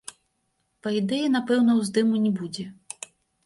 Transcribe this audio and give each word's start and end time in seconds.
Па 0.87 0.93
ідэі, 1.01 1.29
напэўна 1.37 1.77
ўздыму 1.83 2.25
не 2.27 2.35
будзе. 2.41 2.69